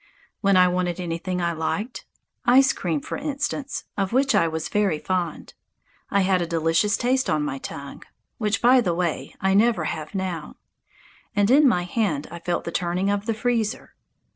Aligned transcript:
When 0.39 0.57
I 0.57 0.67
wanted 0.67 0.99
anything 0.99 1.43
I 1.43 1.51
liked, 1.53 2.05
ice 2.43 2.73
cream, 2.73 3.01
for 3.01 3.19
instance, 3.19 3.83
of 3.95 4.11
which 4.11 4.33
I 4.33 4.47
was 4.47 4.67
very 4.67 4.97
fond, 4.97 5.53
I 6.09 6.21
had 6.21 6.41
a 6.41 6.47
delicious 6.47 6.97
taste 6.97 7.29
on 7.29 7.43
my 7.43 7.59
tongue 7.59 8.01
(which, 8.39 8.63
by 8.63 8.81
the 8.81 8.95
way, 8.95 9.35
I 9.41 9.53
never 9.53 9.83
have 9.83 10.15
now), 10.15 10.55
and 11.35 11.51
in 11.51 11.67
my 11.67 11.83
hand 11.83 12.25
I 12.31 12.39
felt 12.39 12.63
the 12.63 12.71
turning 12.71 13.11
of 13.11 13.27
the 13.27 13.35
freezer. 13.35 13.93